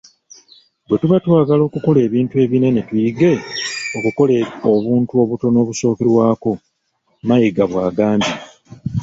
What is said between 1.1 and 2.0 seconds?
twagala okukola